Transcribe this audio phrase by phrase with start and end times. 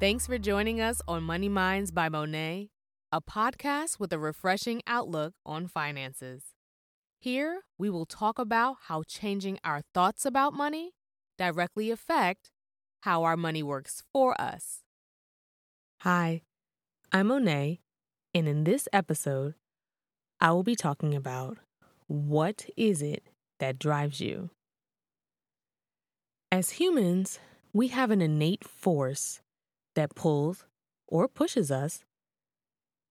[0.00, 2.70] Thanks for joining us on Money Minds by Moné,
[3.12, 6.54] a podcast with a refreshing outlook on finances.
[7.20, 10.92] Here, we will talk about how changing our thoughts about money
[11.36, 12.50] directly affect
[13.02, 14.78] how our money works for us.
[16.00, 16.40] Hi,
[17.12, 17.80] I'm Moné,
[18.32, 19.52] and in this episode,
[20.40, 21.58] I will be talking about
[22.06, 23.24] what is it
[23.58, 24.48] that drives you?
[26.50, 27.38] As humans,
[27.74, 29.42] we have an innate force
[29.94, 30.64] that pulls
[31.06, 32.04] or pushes us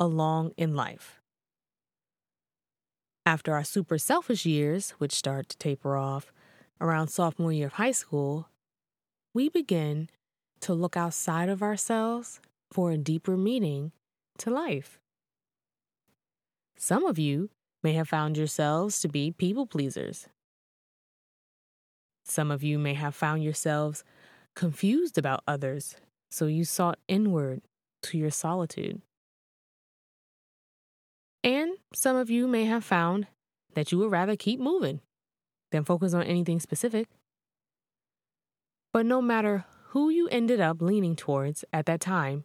[0.00, 1.20] along in life.
[3.24, 6.32] After our super selfish years, which start to taper off
[6.80, 8.48] around sophomore year of high school,
[9.32, 10.08] we begin
[10.60, 13.92] to look outside of ourselves for a deeper meaning
[14.38, 14.98] to life.
[16.76, 17.50] Some of you
[17.82, 20.26] may have found yourselves to be people pleasers.
[22.24, 24.04] Some of you may have found yourselves
[24.54, 25.96] confused about others,
[26.32, 27.60] so you sought inward
[28.02, 29.02] to your solitude.
[31.44, 33.26] And some of you may have found
[33.74, 35.00] that you would rather keep moving
[35.72, 37.08] than focus on anything specific.
[38.92, 42.44] But no matter who you ended up leaning towards at that time,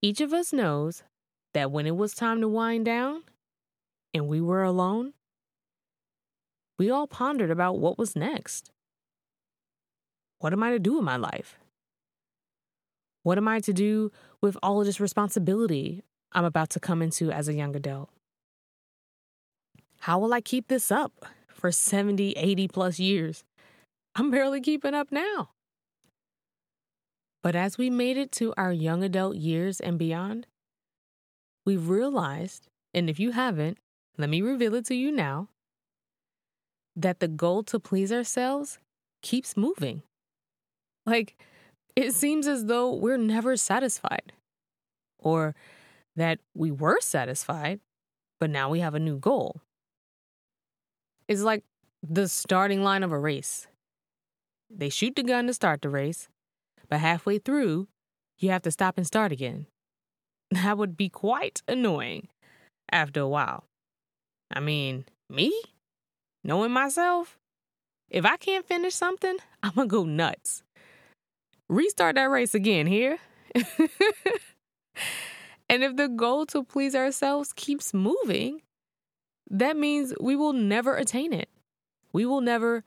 [0.00, 1.02] each of us knows
[1.54, 3.22] that when it was time to wind down
[4.14, 5.14] and we were alone,
[6.78, 8.70] we all pondered about what was next.
[10.38, 11.58] What am I to do in my life?
[13.26, 17.32] What am I to do with all of this responsibility I'm about to come into
[17.32, 18.08] as a young adult?
[19.98, 23.42] How will I keep this up for 70, 80 plus years?
[24.14, 25.50] I'm barely keeping up now.
[27.42, 30.46] But as we made it to our young adult years and beyond,
[31.64, 33.78] we've realized, and if you haven't,
[34.16, 35.48] let me reveal it to you now,
[36.94, 38.78] that the goal to please ourselves
[39.20, 40.02] keeps moving.
[41.04, 41.36] Like,
[41.96, 44.32] it seems as though we're never satisfied,
[45.18, 45.54] or
[46.14, 47.80] that we were satisfied,
[48.38, 49.60] but now we have a new goal.
[51.26, 51.64] It's like
[52.02, 53.66] the starting line of a race.
[54.70, 56.28] They shoot the gun to start the race,
[56.88, 57.88] but halfway through,
[58.38, 59.66] you have to stop and start again.
[60.52, 62.28] That would be quite annoying
[62.92, 63.64] after a while.
[64.48, 65.52] I mean, me?
[66.44, 67.36] Knowing myself?
[68.08, 70.62] If I can't finish something, I'm gonna go nuts.
[71.68, 73.18] Restart that race again here.
[75.68, 78.62] and if the goal to please ourselves keeps moving,
[79.50, 81.48] that means we will never attain it.
[82.12, 82.84] We will never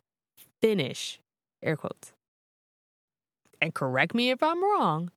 [0.62, 1.20] finish,
[1.62, 2.14] air quotes.
[3.62, 5.12] And correct me if I'm wrong,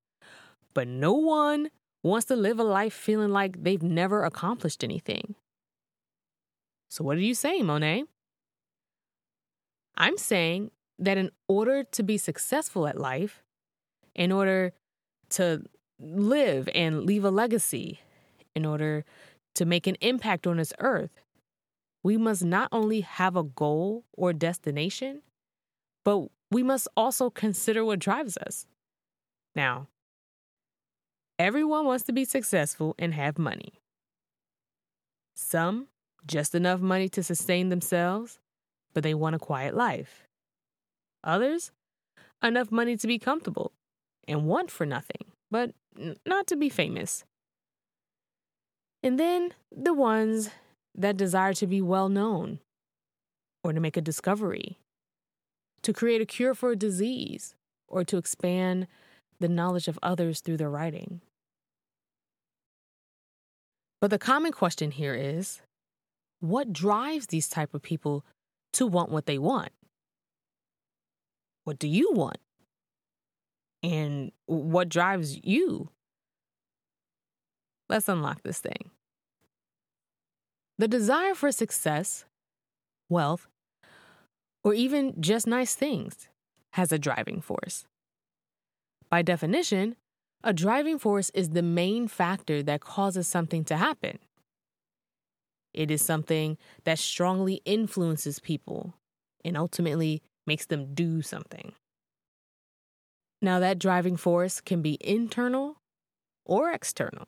[0.75, 1.71] but no one
[2.03, 5.37] wants to live a life feeling like they've never accomplished anything.
[6.89, 8.05] So, what are you saying, Moné?
[9.97, 13.43] I'm saying that in order to be successful at life,
[14.15, 14.73] in order
[15.31, 15.63] to
[15.99, 18.01] live and leave a legacy,
[18.55, 19.05] in order
[19.55, 21.11] to make an impact on this earth,
[22.03, 25.23] we must not only have a goal or destination,
[26.05, 28.67] but we must also consider what drives us.
[29.55, 29.89] Now,
[31.39, 33.81] everyone wants to be successful and have money.
[35.35, 35.89] Some
[36.27, 38.39] just enough money to sustain themselves,
[38.95, 40.27] but they want a quiet life.
[41.25, 41.73] Others,
[42.43, 43.73] enough money to be comfortable
[44.27, 45.73] and want for nothing, but
[46.27, 47.25] not to be famous.
[49.03, 50.51] And then the ones
[50.95, 52.61] that desire to be well known
[53.65, 54.79] or to make a discovery,
[55.83, 57.55] to create a cure for a disease,
[57.89, 58.87] or to expand
[59.41, 61.21] the knowledge of others through their writing.
[64.01, 65.61] But the common question here is
[66.41, 68.25] what drives these type of people
[68.73, 69.71] to want what they want?
[71.65, 72.39] What do you want?
[73.83, 75.89] And what drives you?
[77.89, 78.91] Let's unlock this thing.
[80.79, 82.25] The desire for success,
[83.09, 83.49] wealth,
[84.65, 86.29] or even just nice things
[86.73, 87.85] has a driving force.
[89.11, 89.97] By definition,
[90.43, 94.19] a driving force is the main factor that causes something to happen.
[95.75, 98.95] It is something that strongly influences people
[99.45, 101.75] and ultimately makes them do something.
[103.43, 105.79] Now, that driving force can be internal
[106.45, 107.27] or external.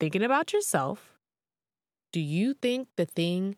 [0.00, 1.12] Thinking about yourself,
[2.12, 3.56] do you think the thing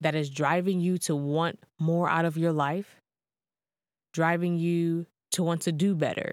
[0.00, 3.00] that is driving you to want more out of your life,
[4.12, 6.32] driving you to want to do better,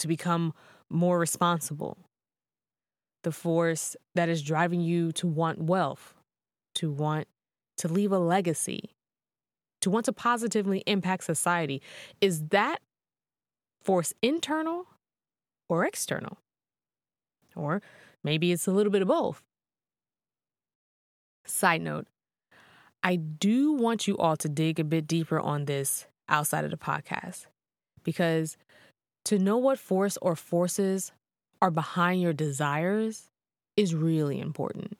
[0.00, 0.52] to become
[0.90, 1.96] more responsible,
[3.22, 6.14] the force that is driving you to want wealth,
[6.74, 7.28] to want
[7.76, 8.96] to leave a legacy,
[9.80, 11.82] to want to positively impact society?
[12.20, 12.80] Is that
[13.82, 14.86] force internal
[15.68, 16.38] or external?
[17.56, 17.82] Or
[18.22, 19.42] maybe it's a little bit of both.
[21.46, 22.06] Side note,
[23.02, 26.76] I do want you all to dig a bit deeper on this outside of the
[26.76, 27.46] podcast
[28.04, 28.56] because
[29.24, 31.12] to know what force or forces
[31.62, 33.30] are behind your desires
[33.76, 34.96] is really important.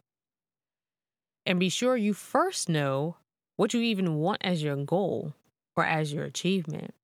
[1.47, 3.17] And be sure you first know
[3.61, 5.35] what you even want as your goal
[5.77, 6.95] or as your achievement.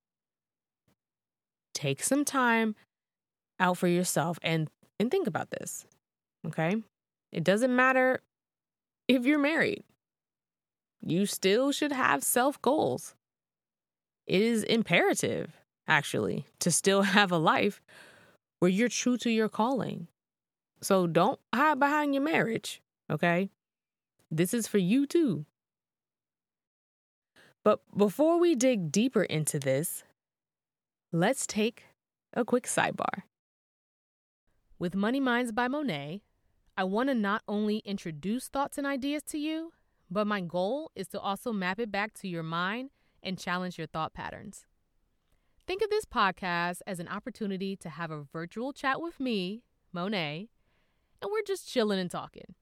[1.75, 2.75] Take some time
[3.61, 5.85] out for yourself and, and think about this.
[6.47, 6.77] Okay?
[7.31, 8.23] It doesn't matter
[9.07, 9.85] if you're married,
[11.03, 13.15] you still should have self goals.
[14.27, 17.83] It is imperative, actually, to still have a life
[18.61, 20.09] where you're true to your calling.
[20.81, 22.81] So don't hide behind your marriage,
[23.13, 23.51] okay?
[24.31, 25.45] This is for you too.
[27.67, 30.05] But before we dig deeper into this,
[31.11, 31.83] let's take
[32.33, 33.25] a quick sidebar.
[34.79, 36.21] With Money Minds by Moné,
[36.77, 39.73] I want to not only introduce thoughts and ideas to you,
[40.09, 42.91] but my goal is to also map it back to your mind
[43.21, 44.65] and challenge your thought patterns.
[45.67, 50.47] Think of this podcast as an opportunity to have a virtual chat with me, Moné,
[51.21, 52.55] and we're just chilling and talking,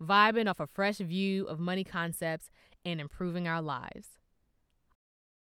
[0.00, 2.48] vibing off a fresh view of money concepts
[2.84, 4.19] and improving our lives.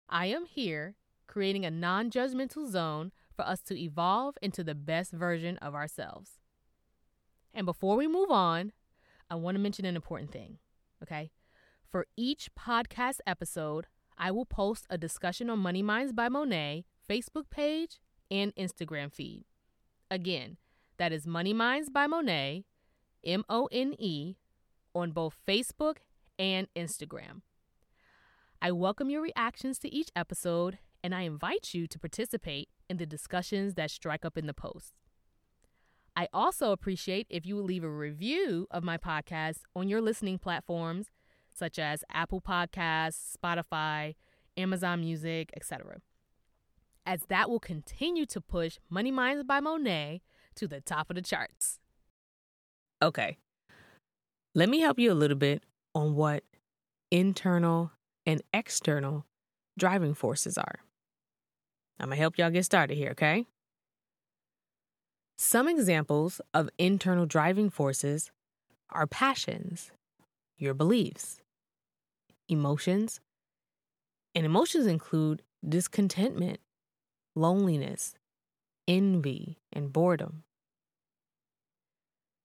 [0.09, 0.95] I am here
[1.27, 6.39] creating a non judgmental zone for us to evolve into the best version of ourselves.
[7.53, 8.71] And before we move on,
[9.29, 10.57] I want to mention an important thing,
[11.03, 11.31] okay?
[11.87, 17.49] For each podcast episode, I will post a discussion on Money Minds by Moné Facebook
[17.49, 19.45] page and Instagram feed.
[20.11, 20.57] Again,
[20.97, 22.63] that is Money Minds by Moné,
[23.23, 24.35] M O N E,
[24.93, 25.97] on both Facebook
[26.37, 27.41] and Instagram.
[28.61, 33.05] I welcome your reactions to each episode and I invite you to participate in the
[33.05, 34.95] discussions that strike up in the post.
[36.13, 40.39] I also appreciate if you would leave a review of my podcast on your listening
[40.39, 41.07] platforms
[41.55, 44.15] such as Apple Podcasts, Spotify,
[44.57, 46.01] Amazon Music, etc.
[47.05, 50.19] As that will continue to push Money Minds by Moné
[50.55, 51.79] to the top of the charts.
[53.01, 53.37] Okay.
[54.53, 55.63] Let me help you a little bit
[55.95, 56.43] on what
[57.09, 57.93] internal
[58.25, 59.25] and external
[59.77, 60.79] driving forces are.
[61.99, 63.45] I'm going to help y'all get started here, okay?
[65.37, 68.31] Some examples of internal driving forces
[68.89, 69.91] are passions,
[70.57, 71.41] your beliefs,
[72.47, 73.19] emotions,
[74.35, 76.59] and emotions include discontentment,
[77.35, 78.15] loneliness,
[78.87, 80.43] envy, and boredom.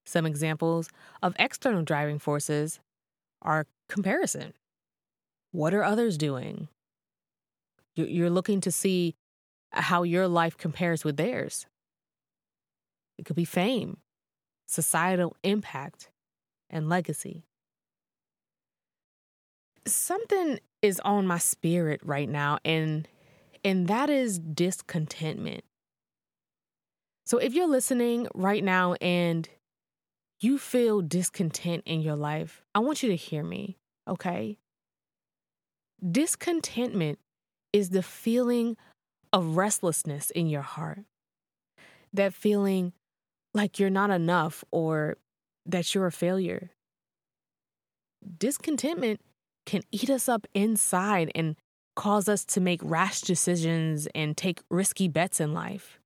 [0.06, 0.88] Some examples
[1.22, 2.80] of external driving forces
[3.42, 4.52] are comparison.
[5.54, 6.68] What are others doing?
[7.94, 9.14] You're looking to see
[9.70, 11.66] how your life compares with theirs.
[13.18, 13.98] It could be fame,
[14.66, 16.10] societal impact,
[16.68, 17.44] and legacy
[19.86, 23.08] something is on my spirit right now and
[23.64, 25.64] and that is discontentment.
[27.24, 29.48] So if you're listening right now and
[30.40, 34.58] you feel discontent in your life, I want you to hear me, okay?
[36.02, 37.18] Discontentment
[37.72, 38.76] is the feeling
[39.32, 41.00] of restlessness in your heart.
[42.12, 42.92] That feeling
[43.52, 45.16] like you're not enough or
[45.66, 46.70] that you're a failure.
[48.38, 49.20] Discontentment
[49.66, 51.56] can eat us up inside and
[51.96, 55.98] cause us to make rash decisions and take risky bets in life.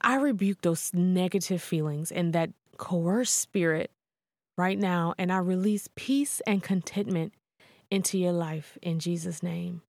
[0.00, 3.90] I rebuke those negative feelings and that coerced spirit
[4.56, 7.32] right now, and I release peace and contentment
[7.90, 9.82] into your life in Jesus' name.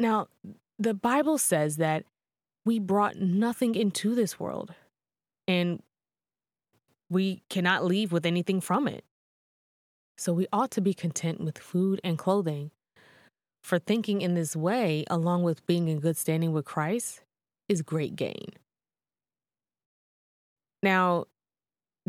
[0.00, 0.28] Now,
[0.78, 2.04] the Bible says that
[2.64, 4.74] we brought nothing into this world,
[5.46, 5.82] and
[7.10, 9.04] we cannot leave with anything from it.
[10.16, 12.70] So we ought to be content with food and clothing.
[13.62, 17.22] For thinking in this way, along with being in good standing with Christ,
[17.68, 18.50] is great gain.
[20.82, 21.26] Now,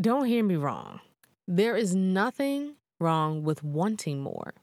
[0.00, 1.00] don't hear me wrong.
[1.46, 2.74] There is nothing
[3.04, 4.54] wrong with wanting more.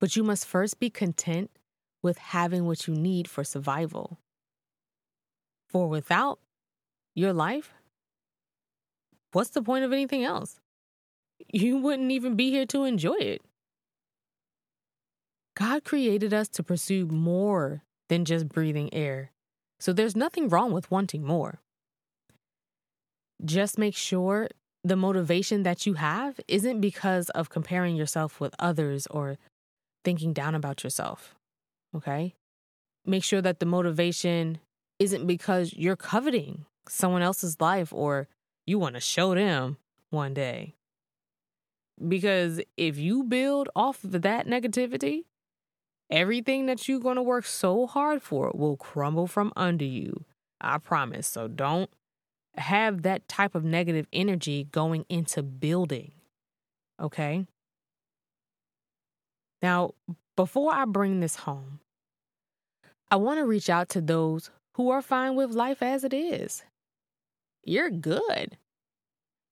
[0.00, 1.50] But you must first be content
[2.02, 4.18] with having what you need for survival.
[5.68, 6.38] For without
[7.14, 7.74] your life,
[9.32, 10.60] what's the point of anything else?
[11.52, 13.42] you wouldn't even be here to enjoy it.
[15.54, 19.32] God created us to pursue more than just breathing air,
[19.80, 21.60] so there's nothing wrong with wanting more.
[23.44, 24.48] Just make sure
[24.88, 29.38] the motivation that you have isn't because of comparing yourself with others or
[30.04, 31.34] thinking down about yourself.
[31.94, 32.34] Okay?
[33.08, 34.58] make sure that the motivation
[34.98, 38.28] isn't because you're coveting someone else's life or
[38.66, 39.78] you want to show them
[40.10, 40.74] one day.
[42.06, 45.24] Because if you build off of that negativity,
[46.10, 50.24] everything that you're going to work so hard for will crumble from under you.
[50.60, 51.26] I promise.
[51.26, 51.90] So don't
[52.58, 56.12] have that type of negative energy going into building.
[57.00, 57.46] Okay?
[59.62, 59.94] Now,
[60.36, 61.80] before I bring this home,
[63.10, 66.62] I want to reach out to those who are fine with life as it is.
[67.64, 68.56] You're good.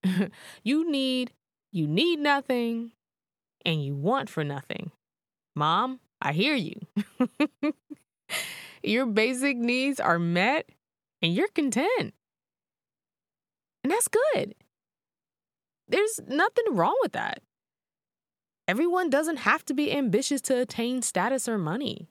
[0.63, 1.33] you need
[1.73, 2.93] you need nothing
[3.65, 4.93] and you want for nothing.
[5.55, 6.81] Mom, I hear you.
[8.83, 10.69] Your basic needs are met
[11.21, 12.15] and you're content.
[13.87, 14.57] And that's good.
[15.87, 17.41] There's nothing wrong with that.
[18.67, 22.09] Everyone doesn't have to be ambitious to attain status or money.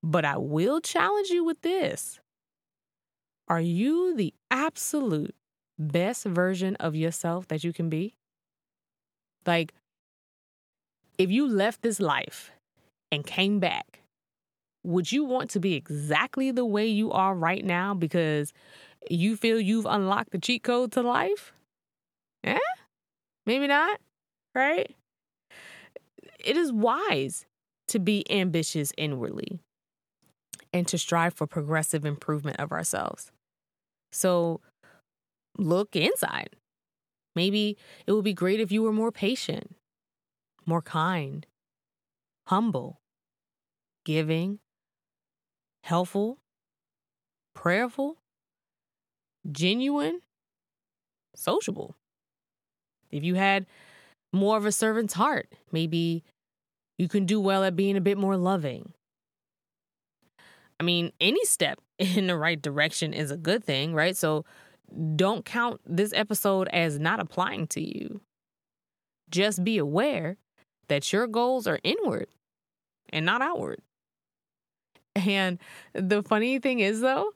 [0.00, 2.20] But I will challenge you with this
[3.48, 5.34] Are you the absolute
[5.76, 8.14] best version of yourself that you can be?
[9.44, 9.74] Like,
[11.18, 12.52] if you left this life
[13.10, 14.02] and came back,
[14.84, 18.52] would you want to be exactly the way you are right now because
[19.10, 21.52] you feel you've unlocked the cheat code to life?
[22.44, 22.58] Yeah,
[23.46, 24.00] maybe not,
[24.54, 24.94] right?
[26.38, 27.46] It is wise
[27.88, 29.60] to be ambitious inwardly
[30.72, 33.32] and to strive for progressive improvement of ourselves.
[34.12, 34.60] So
[35.56, 36.56] look inside.
[37.34, 39.74] Maybe it would be great if you were more patient,
[40.66, 41.46] more kind,
[42.46, 43.00] humble,
[44.04, 44.58] giving,
[45.84, 46.38] helpful,
[47.54, 48.18] prayerful,
[49.50, 50.20] genuine,
[51.34, 51.96] sociable.
[53.10, 53.66] If you had
[54.32, 56.24] more of a servant's heart, maybe
[56.98, 58.92] you can do well at being a bit more loving.
[60.80, 64.16] I mean, any step in the right direction is a good thing, right?
[64.16, 64.44] So
[65.16, 68.20] don't count this episode as not applying to you.
[69.30, 70.36] Just be aware
[70.88, 72.28] that your goals are inward
[73.10, 73.80] and not outward.
[75.16, 75.58] And
[75.94, 77.32] the funny thing is, though,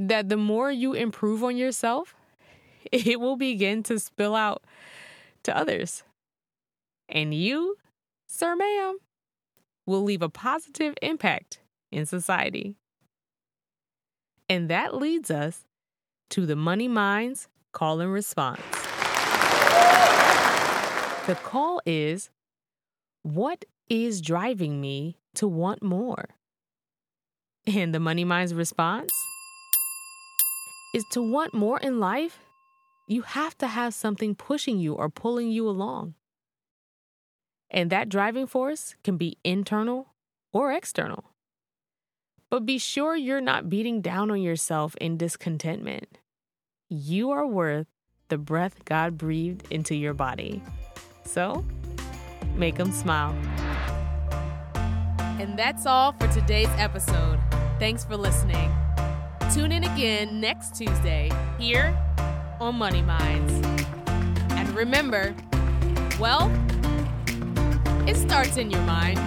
[0.00, 2.14] that the more you improve on yourself,
[2.92, 4.64] it will begin to spill out
[5.42, 6.02] to others.
[7.08, 7.76] And you,
[8.26, 8.98] sir, ma'am,
[9.86, 11.60] will leave a positive impact
[11.92, 12.76] in society.
[14.48, 15.64] And that leads us
[16.30, 18.62] to the Money Minds call and response.
[21.26, 22.30] The call is
[23.22, 26.30] What is driving me to want more?
[27.66, 29.12] And the Money Minds response
[30.94, 32.40] is to want more in life,
[33.06, 36.14] you have to have something pushing you or pulling you along.
[37.70, 40.14] And that driving force can be internal
[40.52, 41.24] or external.
[42.50, 46.18] But be sure you're not beating down on yourself in discontentment.
[46.88, 47.86] You are worth
[48.28, 50.60] the breath God breathed into your body.
[51.24, 51.64] So,
[52.56, 53.36] make them smile.
[55.40, 57.38] And that's all for today's episode.
[57.78, 58.70] Thanks for listening.
[59.52, 61.28] Tune in again next Tuesday
[61.58, 61.98] here
[62.60, 63.52] on Money Minds.
[64.52, 65.34] And remember,
[66.20, 66.52] well,
[68.06, 69.18] it starts in your mind.